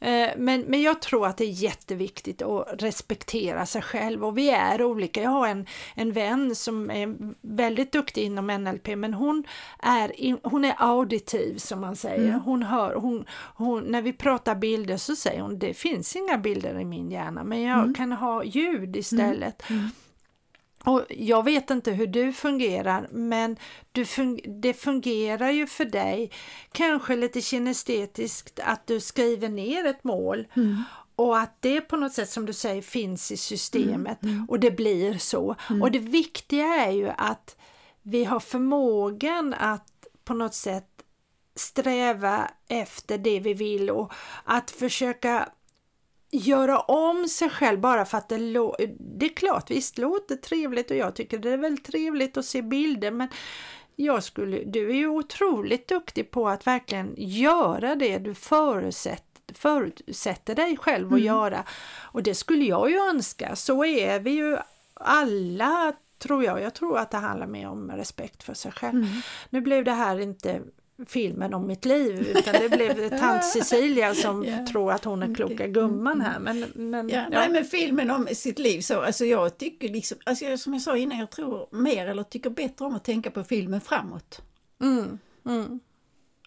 Eh, 0.00 0.30
men, 0.36 0.60
men 0.60 0.82
jag 0.82 1.02
tror 1.02 1.26
att 1.26 1.36
det 1.36 1.44
är 1.44 1.62
jätteviktigt 1.62 2.42
att 2.42 2.82
respektera 2.82 3.66
sig 3.66 3.82
själv 3.82 4.24
och 4.24 4.38
vi 4.38 4.50
är 4.50 4.82
olika. 4.82 5.22
Jag 5.22 5.30
har 5.30 5.48
en, 5.48 5.66
en 5.94 6.12
vän 6.12 6.54
som 6.54 6.90
är 6.90 7.16
väldigt 7.40 7.92
duktig 7.92 8.24
inom 8.24 8.46
NLP 8.46 8.86
men 8.96 9.14
hon 9.14 9.44
är, 9.82 10.38
hon 10.48 10.64
är 10.64 10.74
auditiv 10.78 11.58
som 11.58 11.80
man 11.80 11.96
säger. 11.96 12.28
Mm. 12.28 12.40
Hon 12.40 12.62
hör, 12.62 12.94
hon, 12.94 13.24
hon, 13.54 13.84
när 13.84 14.02
vi 14.02 14.12
pratar 14.12 14.54
bilder 14.54 14.96
så 14.96 15.16
säger 15.16 15.40
hon 15.40 15.58
det 15.58 15.74
finns 15.74 16.16
inga 16.16 16.38
bilder 16.38 16.80
i 16.80 16.84
min 16.84 17.10
hjärna 17.10 17.44
men 17.44 17.62
jag 17.62 17.78
mm. 17.78 17.94
kan 17.94 18.12
ha 18.12 18.44
ljud 18.44 18.96
istället. 18.96 19.70
Mm. 19.70 19.90
Och 20.84 21.04
jag 21.08 21.44
vet 21.44 21.70
inte 21.70 21.90
hur 21.90 22.06
du 22.06 22.32
fungerar 22.32 23.08
men 23.10 23.56
du 23.92 24.04
fun 24.04 24.40
det 24.46 24.74
fungerar 24.74 25.50
ju 25.50 25.66
för 25.66 25.84
dig 25.84 26.30
kanske 26.72 27.16
lite 27.16 27.40
kinestetiskt 27.40 28.60
att 28.64 28.86
du 28.86 29.00
skriver 29.00 29.48
ner 29.48 29.84
ett 29.84 30.04
mål 30.04 30.46
mm. 30.56 30.82
och 31.16 31.38
att 31.38 31.56
det 31.60 31.80
på 31.80 31.96
något 31.96 32.12
sätt 32.12 32.30
som 32.30 32.46
du 32.46 32.52
säger 32.52 32.82
finns 32.82 33.32
i 33.32 33.36
systemet 33.36 34.22
mm. 34.22 34.34
Mm. 34.34 34.46
och 34.48 34.60
det 34.60 34.70
blir 34.70 35.18
så. 35.18 35.56
Mm. 35.70 35.82
Och 35.82 35.90
det 35.90 35.98
viktiga 35.98 36.66
är 36.66 36.90
ju 36.90 37.08
att 37.16 37.56
vi 38.02 38.24
har 38.24 38.40
förmågan 38.40 39.54
att 39.54 40.06
på 40.24 40.34
något 40.34 40.54
sätt 40.54 40.88
sträva 41.54 42.50
efter 42.68 43.18
det 43.18 43.40
vi 43.40 43.54
vill 43.54 43.90
och 43.90 44.12
att 44.44 44.70
försöka 44.70 45.48
göra 46.30 46.80
om 46.80 47.28
sig 47.28 47.50
själv 47.50 47.80
bara 47.80 48.04
för 48.04 48.18
att 48.18 48.28
det 48.28 48.38
låter, 48.38 48.94
det 48.98 49.26
är 49.26 49.34
klart 49.34 49.70
visst 49.70 49.98
låter 49.98 50.36
trevligt 50.36 50.90
och 50.90 50.96
jag 50.96 51.14
tycker 51.14 51.38
det 51.38 51.50
är 51.50 51.56
väldigt 51.56 51.84
trevligt 51.84 52.36
att 52.36 52.44
se 52.44 52.62
bilder 52.62 53.10
men 53.10 53.28
jag 53.96 54.24
skulle, 54.24 54.64
du 54.64 54.90
är 54.90 54.94
ju 54.94 55.08
otroligt 55.08 55.88
duktig 55.88 56.30
på 56.30 56.48
att 56.48 56.66
verkligen 56.66 57.14
göra 57.16 57.94
det 57.94 58.18
du 58.18 58.34
förutsätter, 58.34 59.54
förutsätter 59.54 60.54
dig 60.54 60.76
själv 60.76 61.06
att 61.06 61.12
mm. 61.12 61.24
göra 61.24 61.64
och 62.00 62.22
det 62.22 62.34
skulle 62.34 62.64
jag 62.64 62.90
ju 62.90 62.96
önska, 62.98 63.56
så 63.56 63.84
är 63.84 64.20
vi 64.20 64.30
ju 64.30 64.56
alla 64.94 65.92
tror 66.18 66.44
jag. 66.44 66.62
Jag 66.62 66.74
tror 66.74 66.98
att 66.98 67.10
det 67.10 67.16
handlar 67.16 67.46
mer 67.46 67.68
om 67.68 67.90
respekt 67.90 68.42
för 68.42 68.54
sig 68.54 68.72
själv. 68.72 68.94
Mm. 68.94 69.20
Nu 69.50 69.60
blev 69.60 69.84
det 69.84 69.92
här 69.92 70.18
inte 70.20 70.60
filmen 71.06 71.54
om 71.54 71.66
mitt 71.66 71.84
liv 71.84 72.36
utan 72.36 72.52
det 72.52 72.68
blev 72.68 73.18
tant 73.18 73.44
Cecilia 73.44 74.14
som 74.14 74.44
yeah. 74.44 74.64
tror 74.64 74.92
att 74.92 75.04
hon 75.04 75.22
är 75.22 75.34
kloka 75.34 75.66
gumman 75.66 76.20
här. 76.20 76.38
Men, 76.38 76.64
men, 76.74 77.08
ja, 77.08 77.16
ja. 77.16 77.28
Nej 77.28 77.48
men 77.50 77.64
filmen 77.64 78.10
om 78.10 78.28
sitt 78.32 78.58
liv 78.58 78.80
så, 78.80 79.00
alltså 79.00 79.24
jag 79.24 79.58
tycker 79.58 79.88
liksom, 79.88 80.18
alltså 80.24 80.56
som 80.56 80.72
jag 80.72 80.82
sa 80.82 80.96
innan, 80.96 81.18
jag 81.18 81.30
tror 81.30 81.68
mer 81.70 82.06
eller 82.06 82.22
tycker 82.22 82.50
bättre 82.50 82.84
om 82.84 82.94
att 82.94 83.04
tänka 83.04 83.30
på 83.30 83.44
filmen 83.44 83.80
framåt. 83.80 84.40
Mm, 84.80 85.18
mm. 85.46 85.80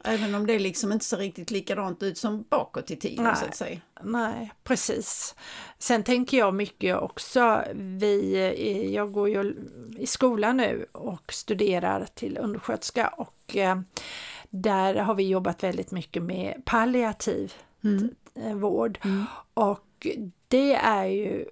Även 0.04 0.36
om 0.36 0.48
det 0.48 0.60
liksom 0.60 0.92
inte 0.92 1.06
ser 1.06 1.18
riktigt 1.18 1.52
likadant 1.52 2.04
ut 2.04 2.18
som 2.18 2.46
bakåt 2.50 2.92
i 2.92 2.96
tiden 2.96 3.24
nej, 3.24 3.36
så 3.36 3.46
att 3.46 3.56
säga. 3.56 3.80
Nej, 4.04 4.52
precis. 4.64 5.36
Sen 5.78 6.04
tänker 6.04 6.38
jag 6.38 6.54
mycket 6.54 6.98
också, 6.98 7.64
vi, 7.74 8.92
jag 8.94 9.12
går 9.12 9.30
ju 9.30 9.56
i 9.98 10.08
skolan 10.08 10.58
nu 10.58 10.86
och 10.92 11.34
studerar 11.34 12.06
till 12.14 12.38
undersköterska 12.38 13.08
och 13.08 13.58
eh, 13.58 13.80
där 14.52 14.96
har 14.96 15.16
vi 15.16 15.28
jobbat 15.28 15.64
väldigt 15.64 15.92
mycket 15.92 16.24
med 16.24 16.62
palliativ 16.66 17.54
mm. 17.84 18.16
Eh, 18.36 18.56
vård 18.56 19.00
mm. 19.04 19.26
och 19.54 20.08
det 20.48 20.76
är 20.76 21.06
ju 21.06 21.46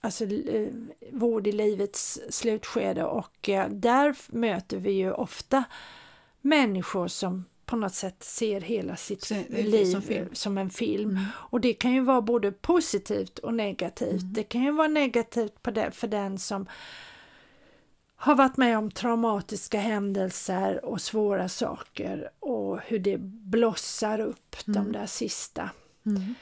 alltså 0.00 0.24
eh, 0.24 0.68
vård 1.10 1.46
i 1.46 1.52
livets 1.52 2.20
slutskede 2.30 3.04
och 3.04 3.48
eh, 3.48 3.68
där 3.68 4.16
möter 4.28 4.76
vi 4.76 4.92
ju 4.92 5.12
ofta 5.12 5.64
människor 6.40 7.08
som 7.08 7.44
på 7.64 7.76
något 7.76 7.94
sätt 7.94 8.24
ser 8.24 8.60
hela 8.60 8.96
sitt 8.96 9.22
Se, 9.22 9.44
liv 9.48 9.84
som, 9.84 10.02
som, 10.32 10.58
en 10.58 10.70
film. 10.70 11.10
Mm. 11.10 11.24
Och 11.34 11.60
det 11.60 11.72
kan 11.72 11.92
ju 11.92 12.00
vara 12.00 12.20
både 12.22 12.52
positivt 12.52 13.38
och 13.38 13.54
negativt. 13.54 14.22
Mm. 14.22 14.32
Det 14.32 14.42
kan 14.42 14.62
ju 14.62 14.72
vara 14.72 14.88
negativt 14.88 15.62
på 15.62 15.70
det, 15.70 15.90
för 15.90 16.08
den 16.08 16.38
som 16.38 16.66
har 18.22 18.34
varit 18.34 18.56
med 18.56 18.78
om 18.78 18.90
traumatiska 18.90 19.80
händelser 19.80 20.84
och 20.84 21.00
svåra 21.00 21.48
saker 21.48 22.30
och 22.40 22.80
hur 22.80 22.98
det 22.98 23.18
blossar 23.20 24.20
upp 24.20 24.56
mm. 24.66 24.84
de 24.84 24.98
där 24.98 25.06
sista. 25.06 25.70
Mm. 26.06 26.34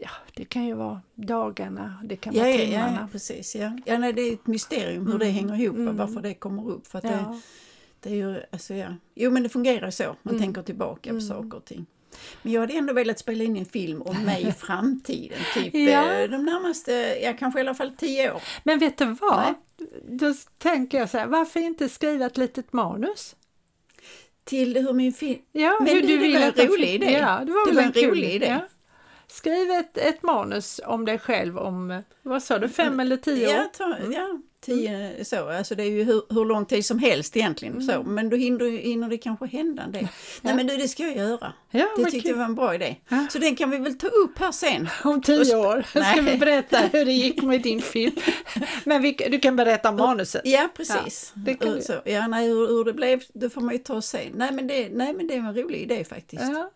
Ja, 0.00 0.10
det 0.34 0.44
kan 0.44 0.66
ju 0.66 0.74
vara 0.74 1.00
dagarna, 1.14 2.00
det 2.04 2.16
kan 2.16 2.34
vara 2.34 2.48
ja, 2.48 2.58
timmarna. 2.58 2.92
Ja, 2.92 3.00
ja, 3.00 3.08
precis. 3.12 3.56
Ja. 3.56 3.78
Ja, 3.84 3.98
nej, 3.98 4.12
det 4.12 4.22
är 4.22 4.32
ett 4.32 4.46
mysterium 4.46 5.06
hur 5.06 5.14
mm. 5.14 5.18
det 5.18 5.32
hänger 5.32 5.60
ihop 5.60 5.88
och 5.88 5.96
varför 5.96 6.20
det 6.20 6.34
kommer 6.34 6.68
upp. 6.68 6.86
För 6.86 7.00
det, 7.00 7.40
det 8.00 8.10
är 8.10 8.14
ju, 8.14 8.40
alltså, 8.50 8.74
ja. 8.74 8.94
Jo 9.14 9.30
men 9.30 9.42
det 9.42 9.48
fungerar 9.48 9.90
så, 9.90 10.16
man 10.22 10.34
mm. 10.34 10.42
tänker 10.42 10.62
tillbaka 10.62 11.10
på 11.10 11.16
mm. 11.16 11.20
saker 11.20 11.56
och 11.56 11.64
ting. 11.64 11.86
Men 12.42 12.52
jag 12.52 12.60
hade 12.60 12.72
ändå 12.72 12.92
velat 12.92 13.18
spela 13.18 13.44
in 13.44 13.56
en 13.56 13.64
film 13.64 14.02
om 14.02 14.24
mig 14.24 14.48
i 14.48 14.52
framtiden, 14.58 15.38
typ 15.54 15.74
ja. 15.74 16.12
Eh, 16.12 16.30
de 16.30 16.44
närmaste, 16.44 16.92
ja 17.22 17.32
kanske 17.38 17.60
i 17.60 17.62
alla 17.62 17.74
fall 17.74 17.92
tio 17.96 18.32
år. 18.32 18.42
Men 18.64 18.78
vet 18.78 18.98
du 18.98 19.04
vad? 19.04 19.40
Nej. 19.40 19.54
Då 20.02 20.34
tänker 20.58 20.98
jag 20.98 21.10
så 21.10 21.18
här, 21.18 21.26
varför 21.26 21.60
inte 21.60 21.88
skriva 21.88 22.26
ett 22.26 22.36
litet 22.36 22.72
manus? 22.72 23.36
Till 24.44 24.76
hur 24.76 24.92
min 24.92 25.12
film... 25.12 25.38
Ja, 25.52 25.76
Men 25.80 25.88
hur 25.88 26.00
du, 26.00 26.06
du 26.06 26.16
vill 26.16 26.34
var 26.34 26.42
en 26.42 26.68
rolig 26.68 26.94
idé. 26.94 27.10
Ja, 27.10 27.42
det 27.46 27.52
var, 27.52 27.66
det 27.70 27.72
var 27.76 27.82
en, 27.82 27.92
en 27.94 28.10
rolig 28.10 28.34
idé. 28.34 28.46
Ja. 28.46 28.60
Skriv 29.26 29.70
ett, 29.70 29.98
ett 29.98 30.22
manus 30.22 30.80
om 30.86 31.04
dig 31.04 31.18
själv 31.18 31.58
om, 31.58 32.02
vad 32.22 32.42
sa 32.42 32.58
du, 32.58 32.68
fem 32.68 33.00
eller 33.00 33.16
tio 33.16 33.48
år? 33.48 33.54
Ja, 33.54 33.70
ta, 33.72 33.96
ja 34.12 34.40
Tio, 34.66 35.24
så, 35.24 35.48
alltså 35.48 35.74
det 35.74 35.82
är 35.82 35.90
ju 35.90 36.04
hur, 36.04 36.22
hur 36.28 36.44
lång 36.44 36.66
tid 36.66 36.86
som 36.86 36.98
helst 36.98 37.36
egentligen. 37.36 37.82
Så, 37.82 38.02
men 38.02 38.30
då 38.30 38.36
hinner, 38.36 38.70
hinner 38.78 39.08
det 39.08 39.18
kanske 39.18 39.46
hända 39.46 39.82
en 39.82 39.92
del. 39.92 40.08
Nej 40.42 40.54
men 40.54 40.66
du, 40.66 40.76
det 40.76 40.88
ska 40.88 41.02
jag 41.02 41.16
göra. 41.16 41.52
Ja, 41.70 41.88
det 41.96 42.10
tyckte 42.10 42.28
jag 42.28 42.36
var 42.36 42.44
en 42.44 42.54
bra 42.54 42.74
idé. 42.74 42.96
Ja. 43.08 43.26
Så 43.30 43.38
den 43.38 43.56
kan 43.56 43.70
vi 43.70 43.78
väl 43.78 43.98
ta 43.98 44.06
upp 44.06 44.38
här 44.38 44.52
sen. 44.52 44.88
Om 45.04 45.22
tio 45.22 45.56
år 45.56 45.84
ska 45.88 46.00
Nej. 46.00 46.20
vi 46.22 46.36
berätta 46.36 46.78
hur 46.78 47.04
det 47.04 47.12
gick 47.12 47.42
med 47.42 47.62
din 47.62 47.82
film. 47.82 48.16
Men 48.84 49.02
vi, 49.02 49.12
du 49.12 49.38
kan 49.38 49.56
berätta 49.56 49.92
manuset. 49.92 50.42
Ja, 50.44 50.68
precis. 50.76 51.32
Ja, 51.34 51.42
det 51.44 51.54
kan 51.54 51.74
vi. 51.74 51.82
så, 51.82 51.92
ja, 52.04 52.26
nej, 52.26 52.48
hur, 52.48 52.68
hur 52.68 52.84
det 52.84 52.92
blev, 52.92 53.22
det 53.32 53.50
får 53.50 53.60
man 53.60 53.74
ju 53.74 53.78
ta 53.78 53.94
och 53.94 54.04
se. 54.04 54.30
Nej 54.34 54.52
men 54.52 54.66
det, 54.66 54.88
nej, 54.92 55.14
men 55.14 55.26
det 55.26 55.34
är 55.34 55.38
en 55.38 55.54
rolig 55.56 55.80
idé 55.80 56.04
faktiskt. 56.04 56.42
Ja, 56.42 56.70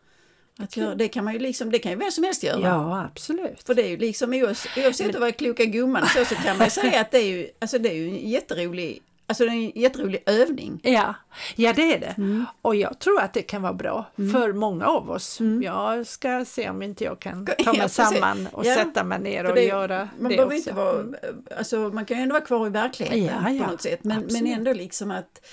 Att 0.62 0.76
göra, 0.76 0.94
det 0.94 1.08
kan 1.08 1.24
man 1.24 1.32
ju 1.32 1.38
liksom, 1.38 1.70
det 1.70 1.78
kan 1.78 1.92
ju 1.92 1.98
vem 1.98 2.10
som 2.10 2.24
helst 2.24 2.42
göra. 2.42 2.60
ja 2.60 3.04
absolut. 3.12 3.62
För 3.66 3.74
det 3.74 3.82
är 3.82 3.88
ju 3.88 3.96
liksom 3.96 4.32
oavs- 4.34 4.84
oavsett 4.86 5.14
att 5.14 5.20
vara 5.20 5.32
kloka 5.32 5.64
gumman 5.64 6.06
så, 6.16 6.24
så 6.24 6.34
kan 6.34 6.58
man 6.58 6.70
säga 6.70 7.00
att 7.00 7.10
det 7.10 7.18
är 7.18 7.24
ju, 7.26 7.48
alltså 7.58 7.78
det 7.78 7.88
är 7.88 7.94
ju 7.94 8.08
en 8.08 8.28
jätterolig, 8.30 9.02
alltså 9.26 9.44
det 9.44 9.50
är 9.50 9.54
en 9.54 9.72
jätterolig 9.74 10.22
övning. 10.26 10.80
Ja, 10.82 11.14
ja 11.56 11.72
det 11.72 11.94
är 11.94 12.00
det. 12.00 12.14
Mm. 12.18 12.46
Och 12.62 12.76
jag 12.76 12.98
tror 12.98 13.20
att 13.20 13.32
det 13.34 13.42
kan 13.42 13.62
vara 13.62 13.72
bra 13.72 14.06
för 14.32 14.52
många 14.52 14.86
av 14.86 15.10
oss. 15.10 15.38
Jag 15.62 16.06
ska 16.06 16.44
se 16.44 16.70
om 16.70 16.82
inte 16.82 17.04
jag 17.04 17.20
kan 17.20 17.46
ta 17.46 17.52
Mm. 17.52 17.56
Ja, 17.66 17.72
mig 17.72 17.80
precis. 17.80 17.96
samman 17.96 18.48
och 18.52 18.66
Ja, 18.66 18.74
sätta 18.74 19.04
mig 19.04 19.18
ner 19.20 19.44
och 19.46 19.54
det, 19.54 19.62
göra 19.64 20.08
man 20.18 20.30
det 20.30 20.36
behöver 20.36 20.56
också. 20.56 20.70
inte 20.70 20.72
vara, 20.72 21.00
Mm. 21.00 21.14
alltså 21.58 21.76
man 21.78 22.04
kan 22.04 22.16
ju 22.16 22.22
ändå 22.22 22.32
vara 22.32 22.44
kvar 22.44 22.66
i 22.66 22.70
verkligheten 22.70 23.24
Ja, 23.44 23.50
ja, 23.50 23.64
på 23.64 23.70
något 23.70 23.82
sätt. 23.82 24.04
Men, 24.04 24.26
men 24.30 24.46
ändå 24.46 24.72
liksom 24.72 25.10
att, 25.10 25.46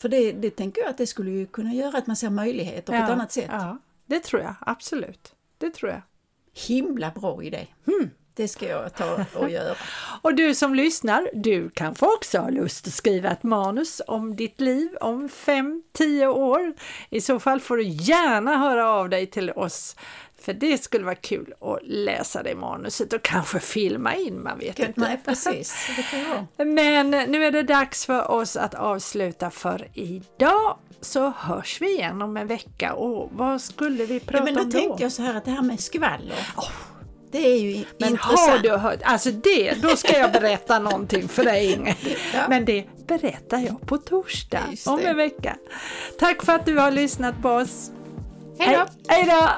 för 0.00 0.08
det, 0.08 0.32
det 0.32 0.50
tänker 0.50 0.80
jag 0.82 0.90
att 0.90 0.98
det 0.98 1.06
skulle 1.06 1.30
ju 1.30 1.46
kunna 1.46 1.74
göra 1.74 1.98
att 1.98 2.06
man 2.06 2.16
ser 2.16 2.30
möjligheter 2.30 2.92
på 2.92 3.04
ett 3.04 3.10
annat 3.10 3.32
sätt. 3.32 3.50
Det 4.06 4.20
tror 4.20 4.42
jag 4.42 4.54
absolut. 4.60 5.34
Det 5.58 5.70
tror 5.70 5.90
jag. 5.90 6.02
Himla 6.66 7.10
bra 7.10 7.42
idé. 7.42 7.66
Hmm. 7.86 8.10
Det 8.34 8.48
ska 8.48 8.68
jag 8.68 8.94
ta 8.94 9.24
och 9.34 9.50
göra. 9.50 9.74
Och 10.22 10.34
du 10.34 10.54
som 10.54 10.74
lyssnar, 10.74 11.30
du 11.34 11.70
kanske 11.70 12.06
också 12.06 12.38
har 12.38 12.50
lust 12.50 12.86
att 12.86 12.92
skriva 12.92 13.30
ett 13.30 13.42
manus 13.42 14.02
om 14.06 14.36
ditt 14.36 14.60
liv 14.60 14.88
om 15.00 15.28
5-10 15.28 16.26
år. 16.26 16.74
I 17.10 17.20
så 17.20 17.40
fall 17.40 17.60
får 17.60 17.76
du 17.76 17.82
gärna 17.82 18.56
höra 18.56 18.88
av 18.90 19.08
dig 19.08 19.26
till 19.26 19.50
oss. 19.50 19.96
För 20.42 20.52
det 20.52 20.82
skulle 20.82 21.04
vara 21.04 21.14
kul 21.14 21.54
att 21.60 21.78
läsa 21.82 22.42
det 22.42 22.54
manuset 22.54 23.12
och 23.12 23.22
kanske 23.22 23.60
filma 23.60 24.14
in, 24.14 24.42
man 24.42 24.58
vet 24.58 24.78
inte. 24.78 25.00
Nej 25.00 25.20
precis. 25.24 25.88
Men 26.56 27.10
nu 27.10 27.44
är 27.44 27.50
det 27.50 27.62
dags 27.62 28.06
för 28.06 28.30
oss 28.30 28.56
att 28.56 28.74
avsluta 28.74 29.50
för 29.50 29.88
idag. 29.94 30.76
Så 31.00 31.32
hörs 31.36 31.80
vi 31.80 31.90
igen 31.92 32.22
om 32.22 32.36
en 32.36 32.46
vecka 32.46 32.92
och 32.94 33.30
vad 33.32 33.60
skulle 33.60 34.04
vi 34.06 34.20
prata 34.20 34.38
Ja, 34.38 34.44
men 34.44 34.54
då 34.54 34.60
om 34.60 34.70
då? 34.70 34.78
tänker 34.78 35.04
jag 35.04 35.12
så 35.12 35.22
här 35.22 35.34
att 35.34 35.44
det 35.44 35.50
här 35.50 35.62
med 35.62 35.80
skvaller. 35.80 36.46
Det 37.32 37.46
är 37.46 37.58
ju 37.60 37.84
Men 37.98 38.08
intressant. 38.10 38.50
har 38.50 38.58
du 38.58 38.70
hört, 38.70 38.98
alltså 39.02 39.30
det, 39.30 39.82
då 39.82 39.96
ska 39.96 40.18
jag 40.18 40.32
berätta 40.32 40.78
någonting 40.78 41.28
för 41.28 41.44
dig 41.44 41.72
Ingrid. 41.72 41.96
Ja. 42.34 42.40
Men 42.48 42.64
det 42.64 42.84
berättar 43.06 43.58
jag 43.58 43.80
på 43.86 43.98
torsdag 43.98 44.62
om 44.86 44.98
en 45.00 45.16
vecka. 45.16 45.56
Tack 46.18 46.42
för 46.44 46.52
att 46.52 46.66
du 46.66 46.78
har 46.78 46.90
lyssnat 46.90 47.42
på 47.42 47.50
oss. 47.50 47.90
Hej 48.58 48.76
då! 48.76 48.86
Hej 49.08 49.24
då! 49.26 49.48